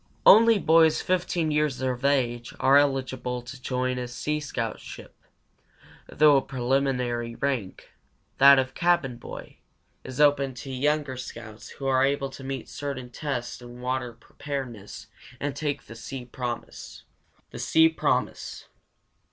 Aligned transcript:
Only 0.25 0.57
boys 0.57 0.99
over 0.99 1.19
15 1.19 1.51
years 1.51 1.79
of 1.79 2.03
age 2.03 2.55
are 2.59 2.75
eligible 2.75 3.43
to 3.43 3.61
join 3.61 3.99
a 3.99 4.07
sea 4.07 4.39
scout 4.39 4.79
ship, 4.79 5.15
though 6.09 6.37
a 6.37 6.41
preliminary 6.41 7.35
rank, 7.35 7.87
that 8.39 8.57
of 8.57 8.73
Cabin 8.73 9.17
Boy, 9.17 9.57
is 10.03 10.19
open 10.19 10.55
to 10.55 10.71
younger 10.71 11.17
scouts 11.17 11.69
who 11.77 11.85
are 11.85 12.03
able 12.03 12.31
to 12.31 12.43
meet 12.43 12.67
certain 12.67 13.11
tests 13.11 13.61
in 13.61 13.79
"water 13.79 14.13
preparedness" 14.13 15.05
and 15.39 15.55
take 15.55 15.83
the 15.83 15.93
Sea 15.95 16.25
Promise. 16.25 17.03
THE 17.51 17.59
SEA 17.59 17.89
PROMISE. 17.89 18.69